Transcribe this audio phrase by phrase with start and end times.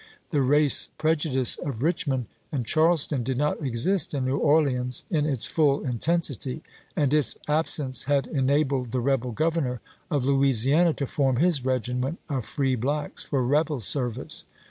[0.31, 5.45] The race prejudice of Richmond and Charleston did not exist in New Orleans in its
[5.45, 6.63] full intensity,
[6.95, 9.79] and its absence had enabled the rebel Grovernor
[10.09, 14.45] of Louisiana to form his regiment of free blacks for rebel service.